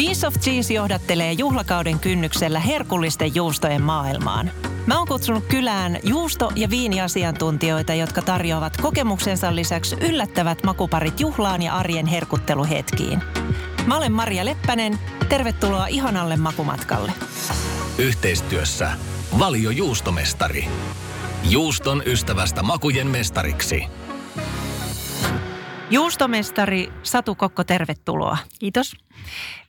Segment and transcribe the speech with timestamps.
[0.00, 4.50] Piece of Cheese johdattelee juhlakauden kynnyksellä herkullisten juustojen maailmaan.
[4.86, 11.74] Mä oon kutsunut kylään juusto- ja viiniasiantuntijoita, jotka tarjoavat kokemuksensa lisäksi yllättävät makuparit juhlaan ja
[11.74, 13.22] arjen herkutteluhetkiin.
[13.86, 14.98] Mä olen Maria Leppänen.
[15.28, 17.12] Tervetuloa ihanalle makumatkalle.
[17.98, 18.90] Yhteistyössä
[19.38, 20.68] Valio Juustomestari.
[21.50, 23.84] Juuston ystävästä makujen mestariksi.
[25.90, 28.38] Juustomestari Satu Kokko, tervetuloa.
[28.58, 28.96] Kiitos.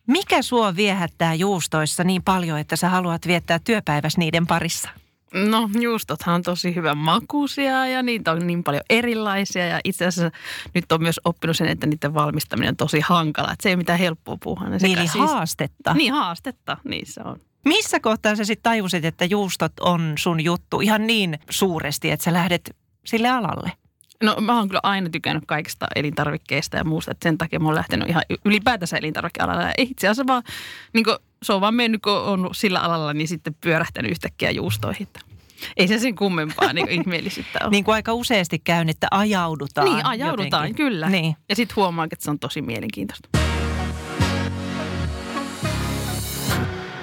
[0.08, 4.90] Mikä sua viehättää juustoissa niin paljon, että sä haluat viettää työpäivässä niiden parissa?
[5.34, 10.38] No juustothan on tosi hyvän makuisia ja niitä on niin paljon erilaisia ja itse asiassa
[10.74, 13.52] nyt on myös oppinut sen, että niiden valmistaminen on tosi hankala.
[13.52, 14.70] Että se ei ole mitään helppoa puhua.
[14.70, 15.94] Niin, eli siis, haastetta.
[15.94, 17.42] Niin haastetta, niin se on.
[17.66, 22.34] Missä kohtaa sä sitten tajusit, että juustot on sun juttu ihan niin suuresti, että sä
[22.34, 23.72] lähdet sille alalle?
[24.22, 27.76] No mä oon kyllä aina tykännyt kaikista elintarvikkeista ja muusta, että sen takia mä oon
[27.76, 29.62] lähtenyt ihan ylipäätänsä elintarvikealalla.
[29.62, 30.44] Ja itse asiassa vaan,
[30.94, 35.08] niin kun, se on vaan mennyt, kun on sillä alalla, niin sitten pyörähtänyt yhtäkkiä juustoihin.
[35.78, 37.70] Ei se sen kummempaa niin ihmeellisyyttä ole.
[37.76, 39.88] niin kuin aika useasti käyn, että ajaudutaan.
[39.88, 40.86] Niin, ajaudutaan, jotenkin.
[40.86, 41.10] kyllä.
[41.10, 41.36] Niin.
[41.50, 43.41] Ja sitten huomaan, että se on tosi mielenkiintoista.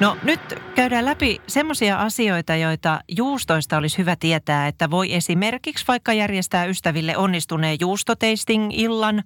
[0.01, 0.41] No nyt
[0.75, 7.17] käydään läpi semmoisia asioita, joita juustoista olisi hyvä tietää, että voi esimerkiksi vaikka järjestää ystäville
[7.17, 9.23] onnistuneen juustotasting-illan.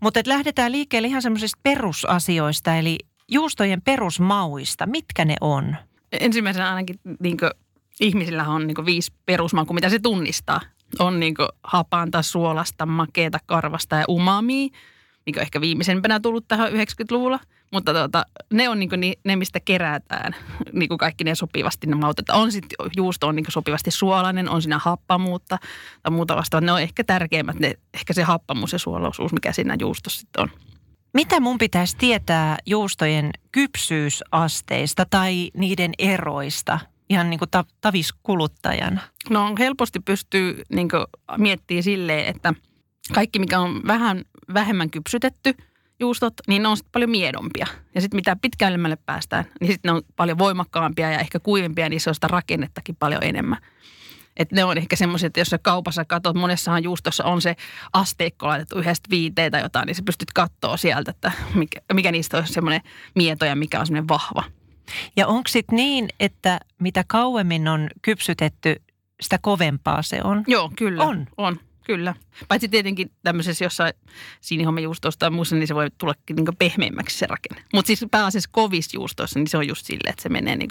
[0.00, 4.86] Mutta lähdetään liikkeelle ihan semmoisista perusasioista, eli juustojen perusmauista.
[4.86, 5.76] Mitkä ne on?
[6.20, 7.36] Ensimmäisenä ainakin niin
[8.00, 10.60] ihmisillä on niin viisi perusmakua, mitä se tunnistaa.
[10.98, 14.70] On niin hapanta, suolasta, makeeta, karvasta ja umami,
[15.26, 17.40] mikä ehkä viimeisempänä tullut tähän 90-luvulla–
[17.72, 20.34] mutta tuota, ne on niinku ne, mistä kerätään
[20.72, 22.18] niinku kaikki ne sopivasti ne maut.
[22.18, 25.58] Että on sitten juusto on niinku sopivasti suolainen, on siinä happamuutta
[26.02, 26.66] tai muuta vastaavaa.
[26.66, 30.50] Ne on ehkä tärkeimmät, ne, ehkä se happamuus ja suolaisuus, mikä siinä juustossa sitten on.
[31.14, 36.78] Mitä mun pitäisi tietää juustojen kypsyysasteista tai niiden eroista
[37.10, 39.00] ihan niin kuin ta- taviskuluttajana?
[39.30, 40.88] No helposti pystyy niin
[41.38, 42.54] miettimään silleen, että
[43.14, 45.54] kaikki mikä on vähän vähemmän kypsytetty–
[46.02, 47.66] juustot, niin ne on sitten paljon miedompia.
[47.94, 52.00] Ja sitten mitä pitkälle päästään, niin sitten ne on paljon voimakkaampia ja ehkä kuivempia, niin
[52.00, 53.58] se on sitä rakennettakin paljon enemmän.
[54.36, 57.56] Et ne on ehkä semmoisia, että jos sä kaupassa katsot, monessahan juustossa on se
[57.92, 62.38] asteikko laitettu yhdestä viiteen tai jotain, niin sä pystyt katsoa sieltä, että mikä, mikä niistä
[62.38, 62.80] on semmoinen
[63.14, 64.44] mieto ja mikä on semmoinen vahva.
[65.16, 68.82] Ja onko sitten niin, että mitä kauemmin on kypsytetty,
[69.20, 70.44] sitä kovempaa se on?
[70.46, 71.04] Joo, kyllä.
[71.04, 71.26] On.
[71.36, 71.56] On.
[71.84, 72.14] Kyllä.
[72.48, 73.92] Paitsi tietenkin tämmöisessä jossain
[74.40, 77.64] siinihomejuustossa tai muussa, niin se voi tulla niin pehmeämmäksi se rakenne.
[77.74, 80.70] Mutta siis pääasiassa kovissa juustoissa, niin se on just silleen, että se menee niin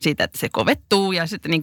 [0.00, 1.62] siitä, että se kovettuu ja sitten niin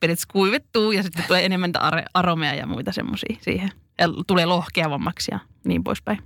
[0.00, 1.72] periaatteessa kuivettuu ja sitten tulee enemmän
[2.14, 3.70] aromeja ja muita semmoisia siihen.
[3.98, 6.18] Ja tulee lohkeavammaksi ja niin poispäin.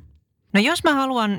[0.52, 1.38] No jos mä haluan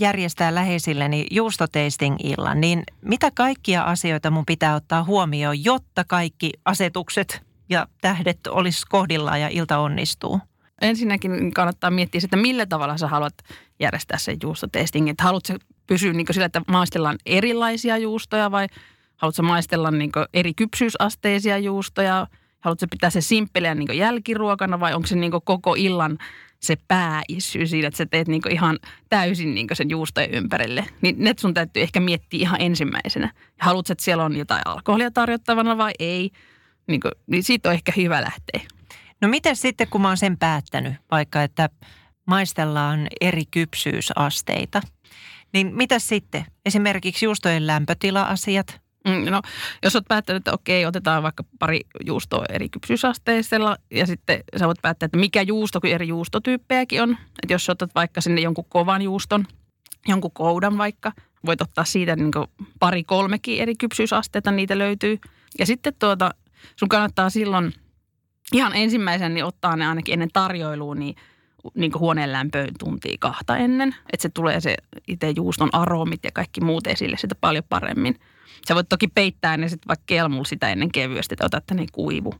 [0.00, 7.86] järjestää läheisilleni juustotasting-illan, niin mitä kaikkia asioita mun pitää ottaa huomioon, jotta kaikki asetukset ja
[8.00, 10.40] tähdet olisi kohdillaan ja ilta onnistuu?
[10.80, 13.34] Ensinnäkin kannattaa miettiä että millä tavalla sä haluat
[13.80, 15.08] järjestää sen juustotestin.
[15.08, 15.54] Että haluatko
[15.86, 18.66] pysyä niin sillä, että maistellaan erilaisia juustoja vai
[19.16, 22.26] haluatko maistella niin eri kypsyysasteisia juustoja?
[22.60, 26.18] Haluatko pitää se simppeliä niin jälkiruokana vai onko se niin koko illan
[26.60, 30.84] se pääissy siinä, että sä teet niin ihan täysin niin sen juustojen ympärille.
[31.00, 33.32] Niin ne sun täytyy ehkä miettiä ihan ensimmäisenä.
[33.60, 36.30] Haluatko, että siellä on jotain alkoholia tarjottavana vai ei?
[36.88, 38.60] Niin, kuin, niin siitä on ehkä hyvä lähteä.
[39.20, 41.68] No miten sitten, kun mä oon sen päättänyt, vaikka että
[42.26, 44.82] maistellaan eri kypsyysasteita,
[45.52, 46.46] niin mitä sitten?
[46.66, 48.80] Esimerkiksi juustojen lämpötila-asiat?
[49.08, 49.42] Mm, no,
[49.82, 54.82] jos olet päättänyt, että okei, otetaan vaikka pari juustoa eri kypsyysasteisella ja sitten sä voit
[54.82, 57.10] päättää, että mikä juusto, kun eri juustotyyppejäkin on.
[57.42, 59.46] Että jos otat vaikka sinne jonkun kovan juuston,
[60.08, 61.12] jonkun koudan vaikka,
[61.46, 62.30] voit ottaa siitä niin
[62.78, 65.18] pari kolmekin eri kypsyysasteita, niitä löytyy.
[65.58, 66.30] Ja sitten tuota,
[66.76, 67.72] sun kannattaa silloin
[68.52, 71.16] ihan ensimmäisen niin ottaa ne ainakin ennen tarjoiluun niin,
[71.74, 73.94] niin huoneen lämpöön tuntia kahta ennen.
[74.12, 74.76] Että se tulee se
[75.08, 78.20] itse juuston aromit ja kaikki muut esille sitä paljon paremmin.
[78.68, 82.34] Sä voit toki peittää ne sitten vaikka kelmulla sitä ennen kevyesti, että otat ne kuivu.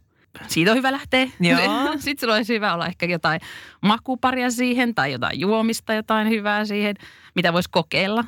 [0.46, 1.26] Siitä on hyvä lähteä.
[1.40, 1.58] Joo.
[1.98, 3.40] Sitten sulla olisi hyvä olla ehkä jotain
[3.82, 6.96] makuparia siihen tai jotain juomista, jotain hyvää siihen,
[7.34, 8.24] mitä voisi kokeilla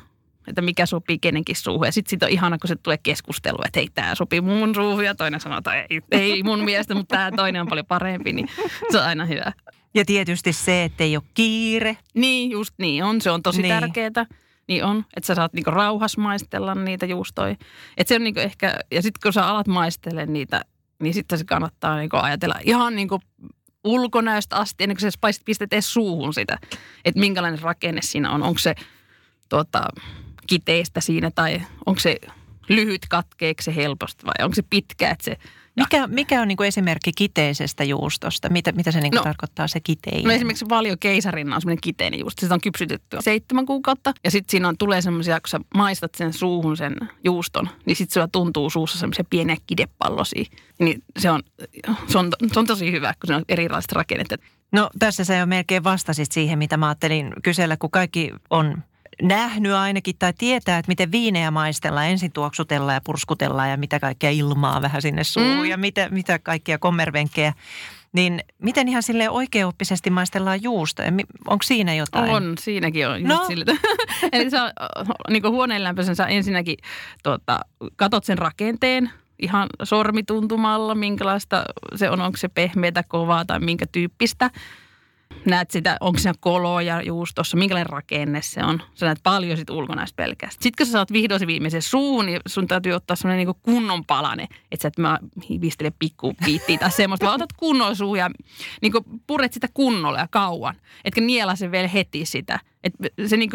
[0.47, 1.85] että mikä sopii kenenkin suuhun.
[1.85, 5.05] Ja sitten sit on ihana, kun se tulee keskustelu, että hei, tämä sopii mun suuhun
[5.05, 8.49] ja toinen sanoo, että ei, ei mun mielestä, mutta tämä toinen on paljon parempi, niin
[8.91, 9.51] se on aina hyvä.
[9.93, 11.97] Ja tietysti se, että ei ole kiire.
[12.13, 13.21] Niin, just niin on.
[13.21, 13.73] Se on tosi niin.
[13.73, 14.25] tärkeää.
[14.67, 17.55] Niin on, että sä saat niinku rauhas maistella niitä juustoja.
[17.97, 20.61] Et se on niinku ehkä, ja sitten kun sä alat maistella niitä,
[21.01, 23.19] niin sitten se kannattaa niinku ajatella ihan niinku
[23.83, 26.57] ulkonäöstä asti, ennen kuin sä pistät edes suuhun sitä,
[27.05, 28.43] että minkälainen rakenne siinä on.
[28.43, 28.75] Onko se
[29.49, 29.83] tuota,
[30.51, 32.17] kiteistä siinä tai onko se
[32.69, 35.37] lyhyt katkeeksi se helposti vai onko se pitkä, että se
[35.75, 38.49] mikä, mikä on niin kuin esimerkki kiteisestä juustosta?
[38.49, 39.23] Mitä, mitä se niin kuin No.
[39.23, 40.23] tarkoittaa se kiteinen?
[40.23, 42.41] No esimerkiksi valio keisarina on semmoinen kiteinen juusto.
[42.41, 44.13] Sitä on kypsytetty seitsemän kuukautta.
[44.23, 48.13] Ja sitten siinä on, tulee semmoisia, kun sä maistat sen suuhun sen juuston, niin sitten
[48.13, 50.45] sulla tuntuu suussa semmoisia pieniä kidepallosia.
[50.79, 51.41] Niin se on,
[52.07, 54.27] se on, se on tosi hyvä, kun se on erilaiset rakennet.
[54.71, 58.83] No tässä sä jo melkein vastasit siihen, mitä mä ajattelin kysellä, kun kaikki on
[59.21, 62.07] nähnyt ainakin tai tietää, että miten viinejä maistellaan.
[62.07, 65.65] Ensin tuoksutellaan ja purskutellaan ja mitä kaikkea ilmaa vähän sinne suuhun Mm.
[65.65, 67.53] ja mitä, mitä kaikkia kommervenkkejä.
[68.13, 71.03] Niin miten ihan sille oikeoppisesti maistellaan juusta?
[71.47, 72.29] Onko siinä jotain?
[72.29, 73.47] On, siinäkin on No.
[74.33, 74.73] Eli sä
[75.29, 76.77] niin huoneen lämpöisen sä ensinnäkin
[77.23, 77.59] tuota,
[77.95, 81.63] katot sen rakenteen ihan sormituntumalla, minkälaista
[81.95, 84.49] se on, onko se pehmeätä, kovaa tai minkä tyyppistä.
[85.45, 88.81] Näet sitä, onko siinä koloja juustossa, minkälainen rakenne se on.
[88.93, 90.63] Sä näet paljon sit ulkonäöstä pelkästään.
[90.63, 94.05] Sitten kun sä saat vihdoin se viimeisen suun, niin sun täytyy ottaa semmoinen niin kunnon
[94.05, 94.43] palane.
[94.71, 95.19] Että sä et mä
[95.49, 98.29] hivistele pikku piittiä tai semmoista, vaan otat kunnon suu ja
[98.81, 98.93] niin
[99.27, 100.75] puret sitä kunnolla ja kauan.
[101.05, 102.59] Etkä niela se vielä heti sitä.
[102.83, 103.51] Että se niin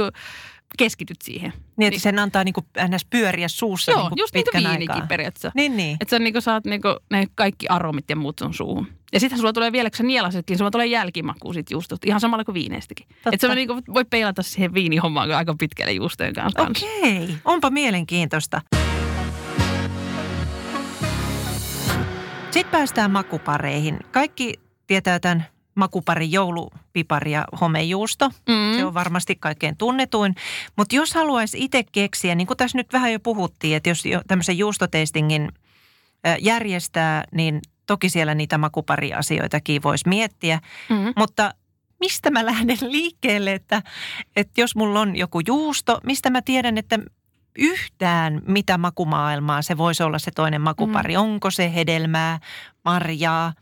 [0.78, 1.52] keskityt siihen.
[1.76, 3.04] Niin, että sen antaa niin kuin ns.
[3.04, 5.06] pyöriä suussa Joo, niin kuin just pitkän kuin viinikin aikaa.
[5.06, 5.52] periaatteessa.
[5.54, 5.96] Niin, niin.
[6.00, 6.80] Että sä niin saat niin
[7.10, 8.86] ne kaikki aromit ja muut sun suuhun.
[9.12, 12.04] Ja sittenhän sulla tulee vielä, kun sä nielasetkin, sulla tulee jälkimaku sit juustot.
[12.04, 13.06] Ihan samalla kuin viineistäkin.
[13.32, 16.62] Että sä niin voi peilata siihen viinihommaan aika pitkälle juustojen kanssa.
[16.62, 18.60] Okei, onpa mielenkiintoista.
[22.50, 23.98] Sitten päästään makupareihin.
[24.10, 24.54] Kaikki
[24.86, 28.28] tietää tämän makuparin joulupipari ja homejuusto.
[28.28, 28.76] Mm.
[28.76, 30.34] Se on varmasti kaikkein tunnetuin.
[30.76, 34.22] Mutta jos haluaisi itse keksiä, niin kuin tässä nyt vähän jo puhuttiin, että jos jo
[34.28, 35.48] tämmöisen juustoteistingin
[36.40, 40.60] järjestää, niin toki siellä niitä makupariasioitakin voisi miettiä.
[40.88, 41.12] Mm.
[41.16, 41.54] Mutta
[42.00, 43.82] mistä mä lähden liikkeelle, että,
[44.36, 46.98] että jos mulla on joku juusto, mistä mä tiedän, että
[47.58, 51.14] yhtään mitä makumaailmaa se voisi olla se toinen makupari.
[51.14, 51.20] Mm.
[51.20, 52.40] Onko se hedelmää,
[52.84, 53.52] marjaa,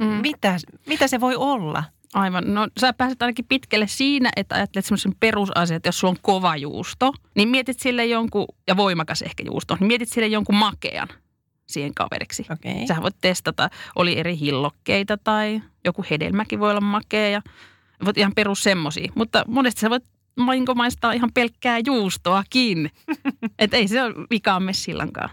[0.00, 0.06] mm.
[0.06, 0.56] Mitä,
[0.86, 1.84] mitä se voi olla?
[2.14, 2.54] Aivan.
[2.54, 6.56] No sä pääset ainakin pitkälle siinä, että ajattelet semmoisen perusasian, että jos sulla on kova
[6.56, 11.08] juusto, niin mietit sille jonkun, ja voimakas ehkä juusto, niin mietit sille jonkun makean
[11.72, 12.46] siihen kaveriksi.
[12.50, 12.86] Okei.
[12.86, 17.42] Sähän voit testata, oli eri hillokkeita tai joku hedelmäkin voi olla makea ja
[18.04, 19.12] voit ihan perus semmosia.
[19.14, 20.04] Mutta monesti sä voit
[20.36, 22.90] mainko maistaa ihan pelkkää juustoakin.
[23.58, 25.30] Että ei se ole vikaa messillankaan.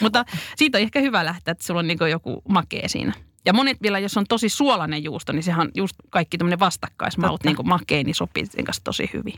[0.00, 0.24] Mutta
[0.56, 3.12] siitä on ehkä hyvä lähteä, että sulla on niin joku makee siinä.
[3.46, 7.56] Ja monet vielä, jos on tosi suolainen juusto, niin sehän just kaikki tämmöinen vastakkaismaut, niin
[7.56, 9.34] kuin makee, niin sopii sen kanssa tosi hyvin.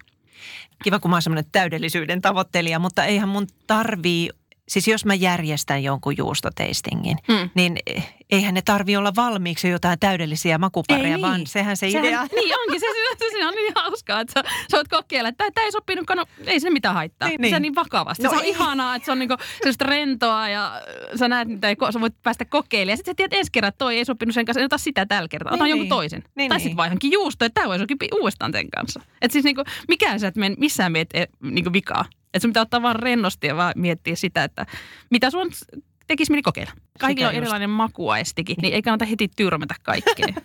[0.84, 4.30] Kiva, kun mä oon semmoinen täydellisyyden tavoittelija, mutta eihän mun tarvii,
[4.68, 7.50] siis jos mä järjestän jonkun juustoteistingin, Mm.
[7.54, 7.78] niin
[8.30, 11.22] eihän ne tarvii olla valmiiksi jotain täydellisiä makupareja, Ei.
[11.22, 12.26] vaan sehän se Sehän- idea.
[12.34, 12.86] Niin onkin, se,
[13.18, 16.24] se, se on niin hauskaa, että sä, sä voit kokeilla, että tämä ei sopinutkaan, no
[16.46, 17.28] ei se mitään haittaa.
[17.28, 17.42] Niin, Niin, niin.
[17.42, 17.52] niin.
[17.52, 18.22] Se on niin vakavasti.
[18.22, 18.50] No se on ei.
[18.50, 20.82] ihanaa, että se on niinku sellaista rentoa ja
[21.18, 22.92] sä näet, mitä ei, ko- sä voit päästä kokeilemaan.
[22.92, 25.06] Ja sitten sä tiedät ensi kerran, että toi ei sopinut sen kanssa, niin ota sitä
[25.06, 25.54] tällä kertaa.
[25.54, 25.88] Ota Niin, jonkun niin.
[25.90, 26.22] toisen.
[26.34, 26.62] Niin, tai niin.
[26.62, 27.84] sitten vaihankin juusto, että tämä voisi
[28.20, 29.00] uudestaan sen kanssa.
[29.22, 32.04] Että siis niinku, mikään sä et mene, missään meet e, niinku vikaa.
[32.34, 34.66] Että sun pitää ottaa vaan rennosti ja vaan miettiä sitä, että
[35.10, 35.50] mitä sun
[36.08, 36.72] tekisi mieli kokeilla.
[37.00, 40.26] Kaikilla on erilainen makuaistikin, niin ei kannata heti tyrmätä kaikkea.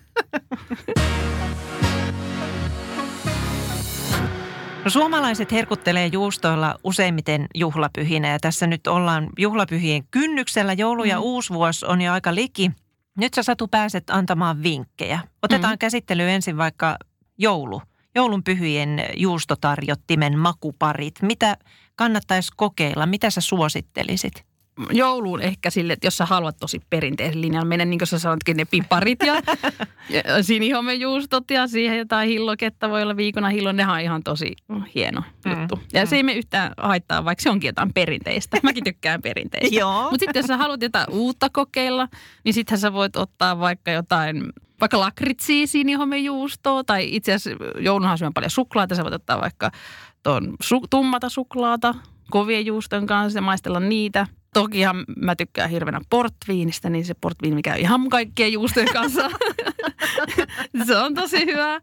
[4.85, 10.73] No, suomalaiset herkuttelee juustoilla useimmiten juhlapyhinä ja tässä nyt ollaan juhlapyhien kynnyksellä.
[10.73, 11.23] Joulu ja Mm.
[11.23, 12.71] uusivuosi on jo aika liki.
[13.17, 15.19] Nyt sä Satu pääset antamaan vinkkejä.
[15.41, 15.77] Otetaan Mm.
[15.79, 16.97] käsittelyyn ensin vaikka
[17.37, 17.81] joulu.
[18.15, 21.15] Joulun pyhien juustotarjottimen makuparit.
[21.21, 21.57] Mitä
[21.95, 23.05] kannattaisi kokeilla?
[23.05, 24.45] Mitä sä suosittelisit?
[24.91, 28.57] Jouluun ehkä sille, että jos sä haluat tosi perinteisen linjan mennä, niin kuin sä sanotkin,
[28.57, 29.33] ne piparit ja,
[30.09, 34.55] ja sinihomejuustot ja siihen jotain hilloketta voi olla viikona hillon, nehän on ihan tosi
[34.95, 35.79] hieno Mm, juttu.
[35.93, 38.57] Ja se ei me yhtään haittaa, vaikka se onkin jotain perinteistä.
[38.63, 39.75] Mäkin tykkään perinteistä.
[39.79, 40.01] Joo.
[40.11, 42.07] Mutta sitten jos sä haluat jotain uutta kokeilla,
[42.43, 44.43] niin sittenhän sä voit ottaa vaikka jotain,
[44.81, 49.71] vaikka lakritsia sinihomejuustoa tai itse asiassa joulunhan syön paljon suklaata, sä voit ottaa vaikka
[50.23, 51.95] tuon su- tummata suklaata
[52.31, 54.27] kovien juuston kanssa ja maistella niitä.
[54.53, 59.29] Tokihan mä tykkään hirveänä portviinistä, niin se portviini, mikä ihan kaikkien juustojen kanssa.
[60.87, 61.81] se on tosi hyvä.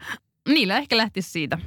[0.49, 1.59] Niillä ehkä lähtisi siitä.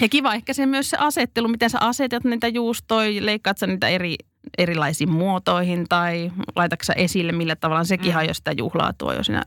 [0.00, 3.88] Ja kiva ehkä se myös se asettelu, miten sä asetat niitä juustoja, leikkaat sä niitä
[3.88, 4.16] eri,
[4.58, 7.84] erilaisiin muotoihin tai laitatko esille millä tavalla.
[7.84, 8.20] Sekin Mm.
[8.20, 8.28] mm.
[8.28, 9.42] jo sitä juhlaa tuo jo siinä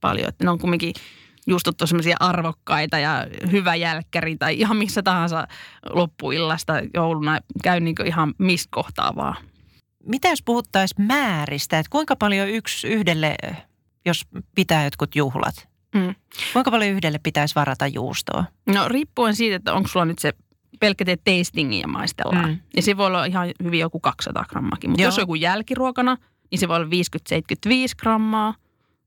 [0.00, 0.28] paljon.
[0.28, 0.94] Että ne on kumminkin
[1.46, 5.46] juustot on semmoisia arvokkaita ja hyvä jälkkäri tai ihan missä tahansa
[5.90, 9.36] loppuillasta jouluna käy niin ihan mistä kohtaa vaan.
[10.06, 13.36] Mitä jos puhuttaisiin määristä, että kuinka paljon yksi yhdelle,
[14.04, 14.22] jos
[14.54, 16.14] pitää jotkut juhlat, Mm.
[16.52, 18.44] kuinka paljon yhdelle pitäisi varata juustoa?
[18.66, 20.32] No riippuen siitä, että onko sulla nyt se
[20.80, 22.48] pelkkä teet tastingin ja maistellaan.
[22.50, 22.58] Mm.
[22.74, 24.90] Niin se voi olla ihan hyvin joku 200 grammaakin.
[24.90, 26.16] Mutta jos on joku jälkiruokana,
[26.50, 26.90] niin se voi olla 50-75
[27.98, 28.54] grammaa.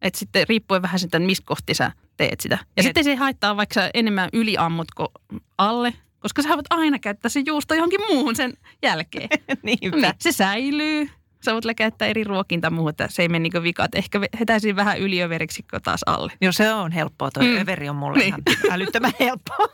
[0.01, 2.55] Että sitten riippuen vähän siitä, mistä kohti sä teet sitä.
[2.55, 2.83] Ja Et...
[2.83, 5.11] sitten se haittaa, vaikka sä enemmän yliammutko
[5.57, 5.93] alle,
[6.25, 8.53] koska sä voit aina käyttää se juusto johonkin muuhun sen
[8.83, 9.29] jälkeen.
[9.63, 9.97] Niinpä.
[9.97, 11.09] Niin, se säilyy.
[11.45, 13.89] Sä voit käyttää eri ruokinta muuhun, että se ei mene niin vikaan.
[13.95, 16.31] Ehkä hetäisin vähän yliöveriksi taas alle.
[16.41, 17.31] Joo, se on helppoa.
[17.31, 17.61] Tuo mm.
[17.61, 18.27] överi on mulle niin.
[18.27, 18.41] ihan
[18.71, 19.67] älyttömän helppoa.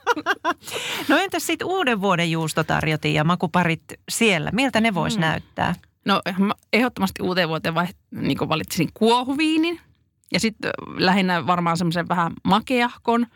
[1.09, 4.51] no entäs sitten uuden vuoden juustotarjotin ja makuparit siellä?
[4.53, 5.21] Miltä ne vois mm.
[5.21, 5.75] näyttää?
[6.05, 6.21] No
[6.73, 9.79] ehdottomasti uuteen vuoteen vai, niin valitsisin kuohuviinin.
[10.33, 13.27] Ja sitten lähinnä varmaan semmoisen vähän makeahkon.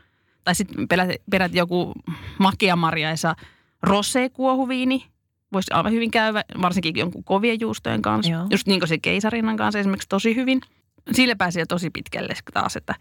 [0.46, 0.88] Tai sitten
[1.32, 1.94] perät joku
[2.40, 3.36] makeamarjaisa
[3.88, 5.06] rosé-kuohuviini.
[5.54, 8.32] Voisi aivan hyvin käydä, varsinkin jonkun kovien juustojen kanssa.
[8.32, 8.48] Joo.
[8.50, 10.62] Just niin kuin se keisarinnan kanssa esimerkiksi tosi hyvin.
[11.12, 12.96] Sille pääsi jo tosi pitkälle taas, että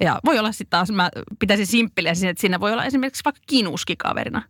[0.00, 3.42] ja voi olla sitten taas, mä pitäisin simppeliä siinä, että siinä voi olla esimerkiksi vaikka
[3.46, 4.42] kinuski kaverina.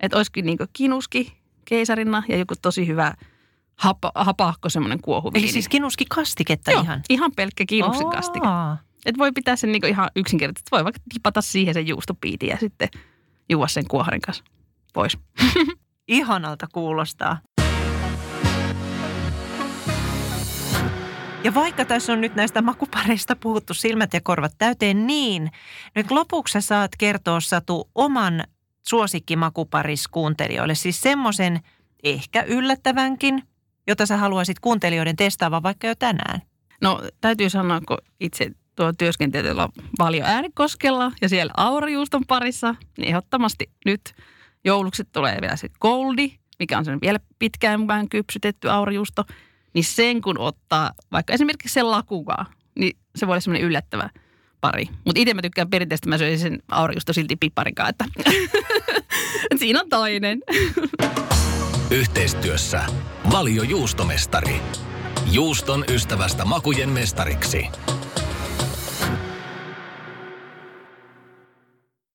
[0.00, 1.32] Että olisikin niin kinuski
[1.64, 3.14] keisarinna ja joku tosi hyvä–
[3.76, 5.44] hapa, hapahko semmoinen kuohuviini.
[5.44, 7.02] Eli siis kinuskikastiketta Joo, ihan?
[7.08, 8.46] ihan pelkkä kinuskikastike.
[9.04, 10.70] Et voi pitää sen niinku ihan yksinkertaisesti.
[10.72, 12.88] Voi vaikka tipata siihen sen juustopiitin ja sitten
[13.48, 14.44] juua sen kuoharin kanssa
[14.92, 15.18] pois.
[16.08, 17.38] Ihanalta kuulostaa.
[21.44, 25.50] Ja vaikka tässä on nyt näistä makupareista puhuttu silmät ja korvat täyteen niin,
[25.94, 28.44] nyt lopuksi saat kertoa Satu oman
[28.88, 30.74] suosikkimakuparis kuuntelijoille.
[30.74, 31.60] Siis semmoisen
[32.04, 33.42] ehkä yllättävänkin–
[33.86, 36.42] jota sä haluaisit kuuntelijoiden testaavan vaikka jo tänään?
[36.80, 43.70] No täytyy sanoa, kun itse tuo työskentelyllä paljon äänikoskella ja siellä aurajuuston parissa, niin ehdottomasti
[43.84, 44.00] nyt
[44.64, 49.24] joulukset tulee vielä se goldi, mikä on sen vielä pitkään vähän kypsytetty aurajuusto.
[49.74, 52.46] Niin sen kun ottaa vaikka esimerkiksi sen lakukaa,
[52.78, 54.10] niin se voi olla semmoinen yllättävä
[54.60, 54.86] pari.
[55.04, 58.04] Mutta itse mä tykkään perinteisesti, mä söisin sen aurajuusto silti piparikaan, että
[59.60, 60.42] siinä on toinen.
[61.90, 62.82] Yhteistyössä
[63.32, 64.60] Valio Juustomestari.
[65.32, 67.66] Juuston ystävästä makujen mestariksi.